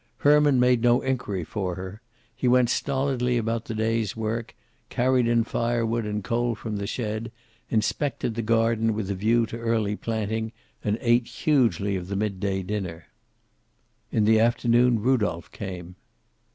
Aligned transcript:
Herman 0.17 0.59
made 0.59 0.81
no 0.81 1.01
inquiry 1.01 1.43
for 1.43 1.75
her. 1.75 2.01
He 2.35 2.47
went 2.47 2.71
stolidly 2.71 3.37
about 3.37 3.65
the 3.65 3.75
day's 3.75 4.15
work, 4.15 4.55
carried 4.89 5.27
in 5.27 5.43
firewood 5.43 6.07
and 6.07 6.23
coal 6.23 6.55
from 6.55 6.77
the 6.77 6.87
shed, 6.87 7.31
inspected 7.69 8.33
the 8.33 8.41
garden 8.41 8.95
with 8.95 9.11
a 9.11 9.13
view 9.13 9.45
to 9.45 9.59
early 9.59 9.95
planting, 9.95 10.53
and 10.83 10.97
ate 11.01 11.27
hugely 11.27 11.95
of 11.95 12.07
the 12.07 12.15
mid 12.15 12.39
day 12.39 12.63
dinner. 12.63 13.05
In 14.11 14.25
the 14.25 14.39
afternoon 14.39 14.97
Rudolph 15.03 15.51
came. 15.51 15.95